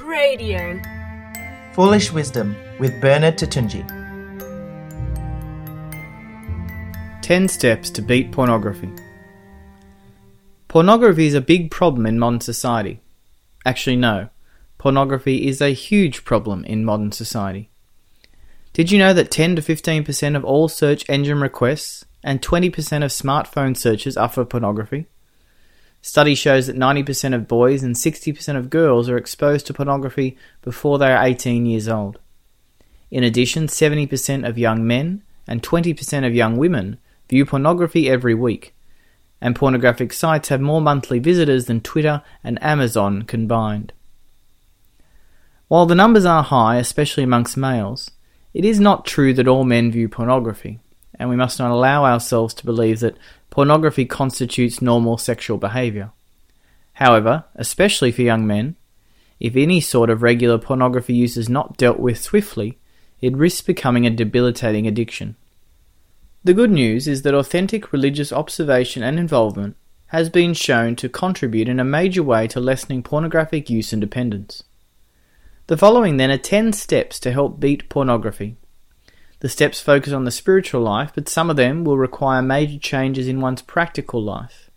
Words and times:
Radio. 0.00 0.80
Foolish 1.72 2.12
Wisdom 2.12 2.56
with 2.78 3.00
Bernard 3.00 3.36
Toutounji. 3.36 3.86
10 7.22 7.48
Steps 7.48 7.90
to 7.90 8.02
Beat 8.02 8.30
Pornography. 8.30 8.90
Pornography 10.68 11.26
is 11.26 11.34
a 11.34 11.40
big 11.40 11.70
problem 11.70 12.06
in 12.06 12.18
modern 12.18 12.40
society. 12.40 13.00
Actually, 13.66 13.96
no. 13.96 14.28
Pornography 14.78 15.46
is 15.46 15.60
a 15.60 15.70
huge 15.70 16.24
problem 16.24 16.64
in 16.64 16.84
modern 16.84 17.12
society. 17.12 17.70
Did 18.72 18.90
you 18.92 18.98
know 18.98 19.12
that 19.12 19.30
10 19.30 19.56
to 19.56 19.62
15% 19.62 20.36
of 20.36 20.44
all 20.44 20.68
search 20.68 21.04
engine 21.08 21.40
requests 21.40 22.04
and 22.22 22.40
20% 22.40 22.68
of 23.04 23.10
smartphone 23.10 23.76
searches 23.76 24.16
are 24.16 24.28
for 24.28 24.44
pornography? 24.44 25.06
Study 26.00 26.34
shows 26.34 26.66
that 26.66 26.76
90% 26.76 27.34
of 27.34 27.48
boys 27.48 27.82
and 27.82 27.94
60% 27.94 28.56
of 28.56 28.70
girls 28.70 29.08
are 29.08 29.16
exposed 29.16 29.66
to 29.66 29.74
pornography 29.74 30.36
before 30.62 30.98
they 30.98 31.12
are 31.12 31.24
18 31.24 31.66
years 31.66 31.88
old. 31.88 32.18
In 33.10 33.24
addition, 33.24 33.66
70% 33.66 34.48
of 34.48 34.58
young 34.58 34.86
men 34.86 35.22
and 35.46 35.62
20% 35.62 36.26
of 36.26 36.34
young 36.34 36.56
women 36.56 36.98
view 37.28 37.44
pornography 37.44 38.08
every 38.08 38.34
week, 38.34 38.74
and 39.40 39.56
pornographic 39.56 40.12
sites 40.12 40.48
have 40.48 40.60
more 40.60 40.80
monthly 40.80 41.18
visitors 41.18 41.66
than 41.66 41.80
Twitter 41.80 42.22
and 42.44 42.62
Amazon 42.62 43.22
combined. 43.22 43.92
While 45.68 45.86
the 45.86 45.94
numbers 45.94 46.24
are 46.24 46.42
high, 46.42 46.76
especially 46.76 47.24
amongst 47.24 47.56
males, 47.56 48.10
it 48.54 48.64
is 48.64 48.80
not 48.80 49.04
true 49.04 49.34
that 49.34 49.48
all 49.48 49.64
men 49.64 49.90
view 49.90 50.08
pornography, 50.08 50.80
and 51.18 51.28
we 51.28 51.36
must 51.36 51.58
not 51.58 51.70
allow 51.70 52.04
ourselves 52.04 52.54
to 52.54 52.64
believe 52.64 53.00
that 53.00 53.18
pornography 53.58 54.04
constitutes 54.04 54.80
normal 54.80 55.18
sexual 55.18 55.58
behavior. 55.58 56.12
However, 56.92 57.42
especially 57.56 58.12
for 58.12 58.22
young 58.22 58.46
men, 58.46 58.76
if 59.40 59.56
any 59.56 59.80
sort 59.80 60.10
of 60.10 60.22
regular 60.22 60.58
pornography 60.58 61.12
use 61.14 61.36
is 61.36 61.48
not 61.48 61.76
dealt 61.76 61.98
with 61.98 62.22
swiftly, 62.22 62.78
it 63.20 63.36
risks 63.36 63.62
becoming 63.62 64.06
a 64.06 64.10
debilitating 64.10 64.86
addiction. 64.86 65.34
The 66.44 66.54
good 66.54 66.70
news 66.70 67.08
is 67.08 67.22
that 67.22 67.34
authentic 67.34 67.92
religious 67.92 68.32
observation 68.32 69.02
and 69.02 69.18
involvement 69.18 69.74
has 70.14 70.30
been 70.30 70.54
shown 70.54 70.94
to 70.94 71.08
contribute 71.08 71.68
in 71.68 71.80
a 71.80 71.84
major 71.84 72.22
way 72.22 72.46
to 72.46 72.60
lessening 72.60 73.02
pornographic 73.02 73.68
use 73.68 73.92
and 73.92 74.00
dependence. 74.00 74.62
The 75.66 75.76
following 75.76 76.16
then 76.16 76.30
are 76.30 76.38
10 76.38 76.74
steps 76.74 77.18
to 77.18 77.32
help 77.32 77.58
beat 77.58 77.88
pornography. 77.88 78.56
The 79.40 79.48
steps 79.48 79.80
focus 79.80 80.12
on 80.12 80.24
the 80.24 80.30
spiritual 80.30 80.80
life, 80.80 81.12
but 81.14 81.28
some 81.28 81.48
of 81.48 81.56
them 81.56 81.84
will 81.84 81.96
require 81.96 82.42
major 82.42 82.78
changes 82.78 83.28
in 83.28 83.40
one's 83.40 83.62
practical 83.62 84.22
life. 84.22 84.68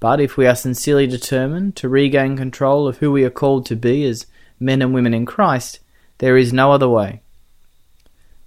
But 0.00 0.20
if 0.20 0.36
we 0.36 0.46
are 0.46 0.54
sincerely 0.54 1.06
determined 1.06 1.76
to 1.76 1.88
regain 1.88 2.36
control 2.36 2.86
of 2.86 2.98
who 2.98 3.10
we 3.10 3.24
are 3.24 3.30
called 3.30 3.64
to 3.66 3.76
be 3.76 4.04
as 4.04 4.26
men 4.60 4.82
and 4.82 4.92
women 4.92 5.14
in 5.14 5.24
Christ, 5.24 5.80
there 6.18 6.36
is 6.36 6.52
no 6.52 6.72
other 6.72 6.88
way. 6.88 7.22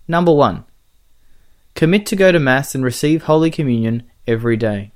Number 0.07 0.31
1. 0.31 0.63
Commit 1.73 2.05
to 2.07 2.15
go 2.15 2.31
to 2.31 2.39
Mass 2.39 2.75
and 2.75 2.83
receive 2.83 3.23
Holy 3.23 3.49
Communion 3.49 4.03
every 4.27 4.57
day. 4.57 4.91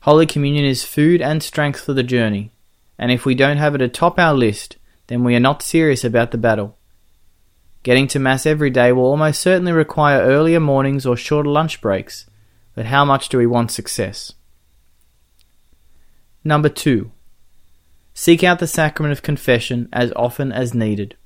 Holy 0.00 0.26
Communion 0.26 0.64
is 0.64 0.82
food 0.82 1.22
and 1.22 1.42
strength 1.42 1.80
for 1.80 1.92
the 1.92 2.02
journey, 2.02 2.50
and 2.98 3.12
if 3.12 3.24
we 3.24 3.36
don't 3.36 3.58
have 3.58 3.76
it 3.76 3.82
atop 3.82 4.18
our 4.18 4.34
list, 4.34 4.76
then 5.06 5.22
we 5.22 5.36
are 5.36 5.40
not 5.40 5.62
serious 5.62 6.02
about 6.02 6.32
the 6.32 6.38
battle. 6.38 6.76
Getting 7.82 8.06
to 8.08 8.18
Mass 8.18 8.46
every 8.46 8.70
day 8.70 8.92
will 8.92 9.04
almost 9.04 9.40
certainly 9.40 9.72
require 9.72 10.22
earlier 10.22 10.60
mornings 10.60 11.04
or 11.04 11.16
shorter 11.16 11.48
lunch 11.48 11.80
breaks, 11.80 12.26
but 12.74 12.86
how 12.86 13.04
much 13.04 13.28
do 13.28 13.38
we 13.38 13.46
want 13.46 13.72
success? 13.72 14.34
Number 16.44 16.68
2. 16.68 17.10
Seek 18.14 18.44
out 18.44 18.58
the 18.58 18.66
sacrament 18.66 19.12
of 19.12 19.22
confession 19.22 19.88
as 19.92 20.12
often 20.14 20.52
as 20.52 20.74
needed. 20.74 21.16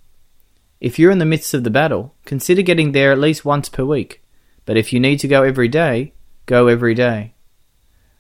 If 0.81 0.98
you're 0.98 1.11
in 1.11 1.19
the 1.19 1.25
midst 1.25 1.53
of 1.53 1.65
the 1.65 1.71
battle, 1.71 2.15
consider 2.25 2.63
getting 2.63 2.93
there 2.93 3.13
at 3.13 3.19
least 3.19 3.45
once 3.45 3.69
per 3.69 3.85
week, 3.85 4.23
but 4.65 4.77
if 4.77 4.93
you 4.93 5.01
need 5.01 5.19
to 5.20 5.29
go 5.29 5.43
every 5.43 5.69
day, 5.69 6.13
go 6.47 6.69
every 6.69 6.95
day. 6.95 7.35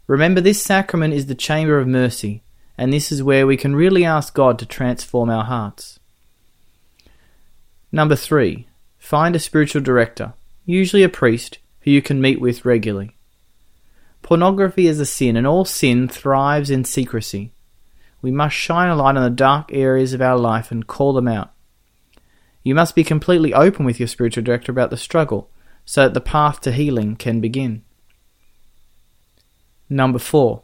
Remember, 0.06 0.40
this 0.40 0.62
sacrament 0.62 1.14
is 1.14 1.26
the 1.26 1.34
chamber 1.34 1.78
of 1.78 1.88
mercy, 1.88 2.42
and 2.76 2.92
this 2.92 3.10
is 3.10 3.22
where 3.22 3.46
we 3.46 3.56
can 3.56 3.74
really 3.74 4.04
ask 4.04 4.34
God 4.34 4.58
to 4.58 4.66
transform 4.66 5.30
our 5.30 5.44
hearts. 5.44 6.00
Number 7.96 8.14
three, 8.14 8.68
find 8.98 9.34
a 9.34 9.38
spiritual 9.38 9.80
director, 9.80 10.34
usually 10.66 11.02
a 11.02 11.08
priest, 11.08 11.60
who 11.80 11.90
you 11.90 12.02
can 12.02 12.20
meet 12.20 12.38
with 12.38 12.66
regularly. 12.66 13.16
Pornography 14.20 14.86
is 14.86 15.00
a 15.00 15.06
sin, 15.06 15.34
and 15.34 15.46
all 15.46 15.64
sin 15.64 16.06
thrives 16.06 16.68
in 16.68 16.84
secrecy. 16.84 17.54
We 18.20 18.30
must 18.30 18.54
shine 18.54 18.90
a 18.90 18.94
light 18.94 19.16
on 19.16 19.22
the 19.22 19.30
dark 19.30 19.72
areas 19.72 20.12
of 20.12 20.20
our 20.20 20.36
life 20.36 20.70
and 20.70 20.86
call 20.86 21.14
them 21.14 21.26
out. 21.26 21.54
You 22.62 22.74
must 22.74 22.94
be 22.94 23.02
completely 23.02 23.54
open 23.54 23.86
with 23.86 23.98
your 23.98 24.08
spiritual 24.08 24.44
director 24.44 24.70
about 24.70 24.90
the 24.90 24.98
struggle 24.98 25.50
so 25.86 26.02
that 26.02 26.12
the 26.12 26.20
path 26.20 26.60
to 26.60 26.72
healing 26.72 27.16
can 27.16 27.40
begin. 27.40 27.82
Number 29.88 30.18
4. 30.18 30.62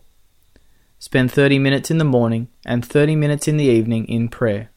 Spend 0.99 1.33
30 1.33 1.59
minutes 1.59 1.91
in 1.91 1.97
the 1.97 2.05
morning 2.05 2.49
and 2.67 2.85
30 2.85 3.17
minutes 3.17 3.49
in 3.49 3.57
the 3.57 3.65
evening 3.65 4.05
in 4.05 4.29
prayer. 4.29 4.72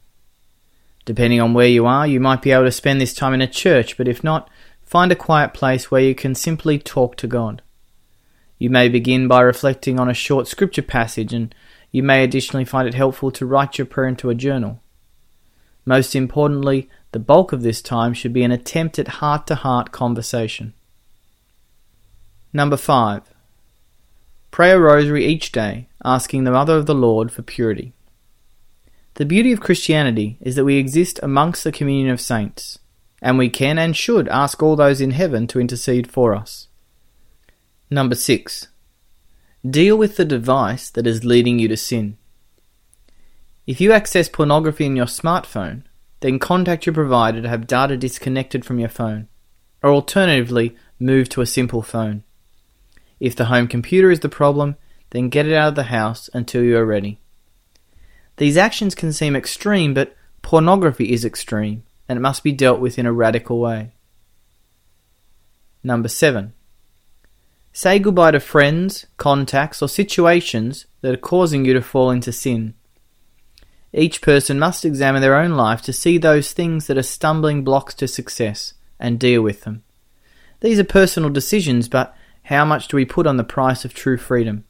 Depending 1.06 1.40
on 1.40 1.54
where 1.54 1.68
you 1.68 1.86
are, 1.86 2.08
you 2.08 2.20
might 2.20 2.42
be 2.42 2.52
able 2.52 2.66
to 2.66 2.72
spend 2.72 3.00
this 3.00 3.14
time 3.14 3.34
in 3.34 3.42
a 3.42 3.48
church, 3.48 3.96
but 3.96 4.08
if 4.08 4.24
not, 4.24 4.50
find 4.84 5.12
a 5.12 5.16
quiet 5.16 5.54
place 5.54 5.90
where 5.90 6.02
you 6.02 6.16
can 6.16 6.34
simply 6.34 6.80
talk 6.80 7.16
to 7.18 7.28
God. 7.28 7.62
You 8.58 8.70
may 8.70 8.90
begin 8.90 9.28
by 9.28 9.42
reflecting 9.42 10.00
on 10.00 10.10
a 10.10 10.14
short 10.14 10.48
scripture 10.48 10.82
passage, 10.82 11.34
and 11.34 11.54
you 11.92 12.02
may 12.02 12.24
additionally 12.24 12.66
find 12.66 12.88
it 12.88 12.94
helpful 12.94 13.32
to 13.32 13.46
write 13.46 13.78
your 13.78 13.86
prayer 13.86 14.08
into 14.08 14.30
a 14.30 14.36
journal. 14.36 14.82
Most 15.86 16.16
importantly, 16.16 16.90
the 17.12 17.20
bulk 17.20 17.54
of 17.54 17.62
this 17.62 17.82
time 17.82 18.14
should 18.14 18.34
be 18.34 18.44
an 18.44 18.52
attempt 18.52 18.98
at 18.98 19.08
heart 19.20 19.46
to 19.48 19.56
heart 19.56 19.92
conversation. 19.92 20.74
Number 22.52 22.78
5. 22.78 23.24
Pray 24.50 24.72
a 24.72 24.80
rosary 24.80 25.26
each 25.26 25.52
day, 25.52 25.90
asking 26.04 26.46
the 26.46 26.52
Mother 26.52 26.78
of 26.78 26.86
the 26.86 26.96
Lord 26.96 27.32
for 27.32 27.42
purity. 27.42 27.94
The 29.16 29.26
beauty 29.26 29.54
of 29.54 29.62
Christianity 29.62 30.38
is 30.42 30.56
that 30.56 30.66
we 30.66 30.76
exist 30.76 31.22
amongst 31.24 31.64
the 31.64 31.72
communion 31.72 32.10
of 32.10 32.20
saints, 32.20 32.80
and 33.22 33.38
we 33.38 33.50
can 33.50 33.80
and 33.80 33.96
should 33.96 34.28
ask 34.28 34.62
all 34.62 34.76
those 34.76 35.00
in 35.00 35.12
heaven 35.12 35.48
to 35.48 35.60
intercede 35.60 36.12
for 36.12 36.36
us. 36.36 36.68
Number 37.90 38.16
6. 38.16 38.68
Deal 39.68 39.98
with 39.98 40.18
the 40.18 40.26
device 40.26 40.90
that 40.90 41.08
is 41.08 41.24
leading 41.24 41.60
you 41.60 41.70
to 41.70 41.78
sin. 41.78 42.18
If 43.66 43.80
you 43.80 43.94
access 43.94 44.28
pornography 44.28 44.86
in 44.86 44.98
your 44.98 45.06
smartphone, 45.06 45.84
then 46.20 46.38
contact 46.38 46.86
your 46.86 46.94
provider 46.94 47.42
to 47.42 47.48
have 47.48 47.68
data 47.68 47.96
disconnected 47.96 48.66
from 48.66 48.80
your 48.80 48.90
phone, 48.90 49.30
or 49.82 49.92
alternatively, 49.92 50.76
move 51.00 51.30
to 51.30 51.42
a 51.42 51.46
simple 51.46 51.82
phone. 51.82 52.24
If 53.22 53.34
the 53.34 53.46
home 53.46 53.70
computer 53.70 54.12
is 54.12 54.20
the 54.20 54.28
problem, 54.28 54.76
then 55.12 55.30
get 55.30 55.48
it 55.48 55.54
out 55.54 55.70
of 55.70 55.76
the 55.76 55.84
house 55.84 56.30
until 56.34 56.64
you 56.64 56.78
are 56.78 56.86
ready. 56.86 57.22
These 58.38 58.58
actions 58.58 58.96
can 58.96 59.14
seem 59.14 59.36
extreme, 59.36 59.94
but 59.94 60.16
pornography 60.42 61.12
is 61.12 61.24
extreme, 61.24 61.84
and 62.10 62.18
it 62.18 62.22
must 62.22 62.44
be 62.44 62.52
dealt 62.52 62.80
with 62.80 63.00
in 63.00 63.06
a 63.06 63.14
radical 63.14 63.60
way. 63.60 63.94
Number 65.84 66.08
7. 66.08 66.54
Say 67.72 68.00
goodbye 68.00 68.32
to 68.32 68.40
friends, 68.40 69.06
contacts, 69.18 69.82
or 69.82 69.90
situations 69.90 70.86
that 71.02 71.14
are 71.14 71.18
causing 71.18 71.66
you 71.66 71.74
to 71.74 71.82
fall 71.82 72.10
into 72.10 72.32
sin. 72.32 72.74
Each 73.94 74.22
person 74.22 74.60
must 74.60 74.84
examine 74.84 75.22
their 75.22 75.36
own 75.36 75.52
life 75.52 75.82
to 75.84 75.94
see 75.94 76.18
those 76.18 76.52
things 76.52 76.88
that 76.88 76.98
are 76.98 77.04
stumbling 77.04 77.64
blocks 77.64 77.94
to 77.96 78.08
success 78.08 78.74
and 79.00 79.20
deal 79.20 79.42
with 79.42 79.62
them. 79.62 79.84
These 80.60 80.80
are 80.80 80.86
personal 80.86 81.30
decisions, 81.30 81.88
but 81.88 82.16
how 82.44 82.66
much 82.66 82.88
do 82.88 82.98
we 82.98 83.06
put 83.06 83.28
on 83.28 83.38
the 83.38 83.44
price 83.44 83.86
of 83.86 83.94
true 83.94 84.18
freedom? 84.18 84.66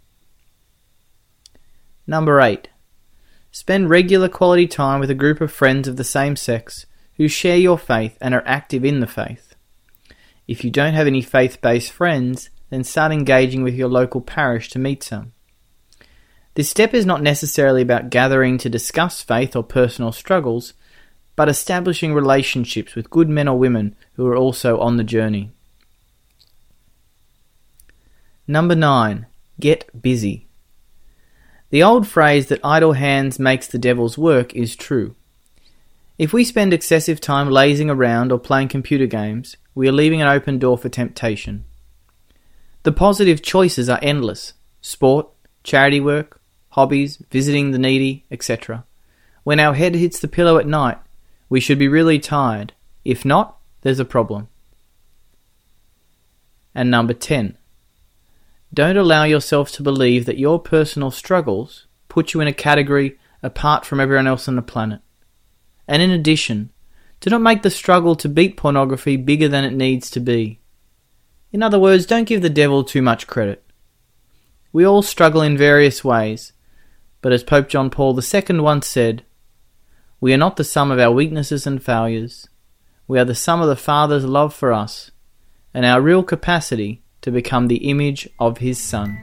Number 2.07 2.39
8. 2.39 2.67
Spend 3.55 3.89
regular 3.89 4.27
quality 4.27 4.67
time 4.67 4.99
with 4.99 5.09
a 5.09 5.15
group 5.15 5.39
of 5.39 5.49
friends 5.49 5.87
of 5.87 5.95
the 5.95 6.03
same 6.03 6.35
sex 6.35 6.85
who 7.15 7.29
share 7.29 7.55
your 7.55 7.77
faith 7.77 8.17
and 8.19 8.33
are 8.33 8.43
active 8.45 8.83
in 8.83 8.99
the 8.99 9.07
faith. 9.07 9.55
If 10.45 10.65
you 10.65 10.69
don't 10.69 10.93
have 10.93 11.07
any 11.07 11.21
faith 11.21 11.61
based 11.61 11.93
friends, 11.93 12.49
then 12.69 12.83
start 12.83 13.13
engaging 13.13 13.63
with 13.63 13.73
your 13.73 13.87
local 13.87 14.19
parish 14.19 14.67
to 14.71 14.77
meet 14.77 15.03
some. 15.03 15.31
This 16.55 16.69
step 16.69 16.93
is 16.93 17.05
not 17.05 17.21
necessarily 17.21 17.81
about 17.81 18.09
gathering 18.09 18.57
to 18.57 18.69
discuss 18.69 19.21
faith 19.21 19.55
or 19.55 19.63
personal 19.63 20.11
struggles, 20.11 20.73
but 21.37 21.47
establishing 21.47 22.13
relationships 22.13 22.93
with 22.93 23.09
good 23.09 23.29
men 23.29 23.47
or 23.47 23.57
women 23.57 23.95
who 24.15 24.27
are 24.27 24.35
also 24.35 24.81
on 24.81 24.97
the 24.97 25.03
journey. 25.05 25.49
Number 28.49 28.75
9. 28.75 29.27
Get 29.61 30.01
busy. 30.01 30.44
The 31.75 31.83
old 31.83 32.07
phrase 32.07 32.47
that 32.47 32.61
idle 32.63 32.93
hands 32.93 33.37
makes 33.37 33.67
the 33.67 33.77
devil's 33.77 34.17
work 34.17 34.55
is 34.55 34.77
true. 34.77 35.13
If 36.17 36.31
we 36.31 36.45
spend 36.45 36.73
excessive 36.73 37.19
time 37.19 37.49
lazing 37.49 37.89
around 37.89 38.31
or 38.31 38.39
playing 38.39 38.69
computer 38.69 39.07
games, 39.07 39.57
we 39.75 39.89
are 39.89 39.91
leaving 39.91 40.21
an 40.21 40.29
open 40.29 40.57
door 40.57 40.77
for 40.77 40.87
temptation. 40.87 41.65
The 42.83 42.93
positive 42.93 43.41
choices 43.41 43.89
are 43.89 43.99
endless 44.01 44.53
sport, 44.79 45.27
charity 45.65 45.99
work, 45.99 46.39
hobbies, 46.69 47.17
visiting 47.29 47.71
the 47.71 47.77
needy, 47.77 48.23
etc. 48.31 48.85
When 49.43 49.59
our 49.59 49.73
head 49.73 49.95
hits 49.95 50.21
the 50.21 50.29
pillow 50.29 50.57
at 50.57 50.67
night, 50.67 50.99
we 51.49 51.59
should 51.59 51.77
be 51.77 51.89
really 51.89 52.19
tired. 52.19 52.71
If 53.03 53.25
not, 53.25 53.57
there's 53.81 53.99
a 53.99 54.05
problem. 54.05 54.47
And 56.73 56.89
number 56.89 57.13
10. 57.13 57.57
Don't 58.75 58.97
allow 58.97 59.23
yourself 59.23 59.71
to 59.71 59.83
believe 59.83 60.25
that 60.25 60.37
your 60.37 60.59
personal 60.59 61.09
struggles 61.09 61.87
put 62.09 62.33
you 62.33 62.41
in 62.41 62.47
a 62.49 62.53
category 62.53 63.17
apart 63.41 63.85
from 63.85 64.01
everyone 64.01 64.27
else 64.27 64.49
on 64.49 64.57
the 64.57 64.61
planet. 64.61 64.99
And 65.87 66.01
in 66.01 66.11
addition, 66.11 66.73
do 67.21 67.29
not 67.29 67.41
make 67.41 67.61
the 67.61 67.69
struggle 67.69 68.17
to 68.17 68.27
beat 68.27 68.57
pornography 68.57 69.15
bigger 69.15 69.47
than 69.47 69.63
it 69.63 69.71
needs 69.71 70.09
to 70.11 70.19
be. 70.19 70.59
In 71.53 71.63
other 71.63 71.79
words, 71.79 72.05
don't 72.05 72.27
give 72.27 72.41
the 72.41 72.49
devil 72.49 72.83
too 72.83 73.01
much 73.01 73.27
credit. 73.27 73.63
We 74.73 74.85
all 74.85 75.01
struggle 75.01 75.41
in 75.41 75.57
various 75.57 76.03
ways, 76.03 76.51
but 77.21 77.31
as 77.31 77.45
Pope 77.45 77.69
John 77.69 77.89
Paul 77.89 78.19
II 78.19 78.59
once 78.59 78.87
said, 78.87 79.23
we 80.19 80.33
are 80.33 80.37
not 80.37 80.57
the 80.57 80.65
sum 80.65 80.91
of 80.91 80.99
our 80.99 81.13
weaknesses 81.13 81.65
and 81.65 81.81
failures. 81.81 82.49
We 83.07 83.19
are 83.19 83.25
the 83.25 83.35
sum 83.35 83.61
of 83.61 83.69
the 83.69 83.77
Father's 83.77 84.25
love 84.25 84.53
for 84.53 84.73
us 84.73 85.11
and 85.73 85.85
our 85.85 86.01
real 86.01 86.23
capacity 86.23 87.03
to 87.25 87.31
become 87.31 87.67
the 87.67 87.89
image 87.89 88.29
of 88.37 88.59
His 88.59 88.79
Son. 88.79 89.17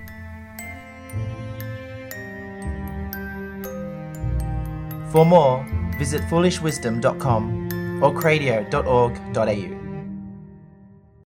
For 5.12 5.24
more, 5.24 5.64
visit 5.98 6.22
foolishwisdom.com 6.22 8.02
or 8.02 8.12
cradio.org.au. 8.12 9.81